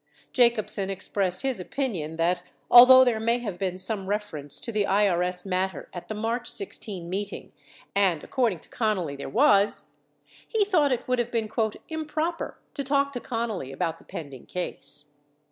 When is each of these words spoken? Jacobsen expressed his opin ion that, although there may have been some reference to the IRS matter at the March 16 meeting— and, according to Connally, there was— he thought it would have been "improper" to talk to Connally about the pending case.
Jacobsen 0.33 0.89
expressed 0.89 1.43
his 1.43 1.59
opin 1.61 1.93
ion 1.93 2.15
that, 2.15 2.41
although 2.71 3.05
there 3.05 3.19
may 3.19 3.37
have 3.37 3.59
been 3.59 3.77
some 3.77 4.09
reference 4.09 4.59
to 4.59 4.71
the 4.71 4.83
IRS 4.83 5.45
matter 5.45 5.89
at 5.93 6.07
the 6.07 6.15
March 6.15 6.49
16 6.49 7.07
meeting— 7.07 7.53
and, 7.95 8.23
according 8.23 8.57
to 8.59 8.67
Connally, 8.69 9.15
there 9.15 9.29
was— 9.29 9.89
he 10.47 10.65
thought 10.65 10.91
it 10.91 11.07
would 11.07 11.19
have 11.19 11.29
been 11.29 11.51
"improper" 11.89 12.57
to 12.73 12.83
talk 12.83 13.13
to 13.13 13.19
Connally 13.19 13.71
about 13.71 13.99
the 13.99 14.03
pending 14.03 14.47
case. 14.47 15.11